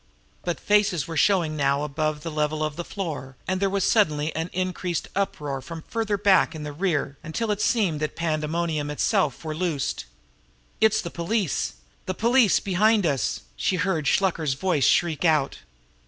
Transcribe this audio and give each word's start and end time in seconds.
But 0.43 0.59
faces 0.59 1.07
were 1.07 1.15
showing 1.15 1.55
now 1.55 1.83
above 1.83 2.23
the 2.23 2.31
level 2.31 2.63
of 2.63 2.75
the 2.75 2.83
floor, 2.83 3.35
and 3.47 3.59
there 3.59 3.69
was 3.69 3.83
suddenly 3.83 4.35
an 4.35 4.49
increased 4.51 5.07
uproar 5.15 5.61
from 5.61 5.83
further 5.87 6.17
back 6.17 6.55
in 6.55 6.63
the 6.63 6.71
rear 6.73 7.17
until 7.23 7.51
it 7.51 7.61
seemed 7.61 7.99
that 7.99 8.15
pandemonium 8.15 8.89
itself 8.89 9.45
were 9.45 9.53
loosed. 9.53 10.05
"It's 10.79 11.01
the 11.03 11.11
police! 11.11 11.73
The 12.07 12.15
police 12.15 12.59
behind 12.59 13.05
us!" 13.05 13.41
she 13.55 13.75
heard 13.75 14.05
Shluker's 14.07 14.55
voice 14.55 14.85
shriek 14.87 15.23
out. 15.23 15.59